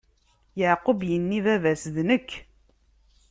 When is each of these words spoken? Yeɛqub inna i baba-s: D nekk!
Yeɛqub 0.59 0.99
inna 1.15 1.33
i 1.37 1.39
baba-s: 1.45 1.83
D 1.95 1.97
nekk! 2.09 2.29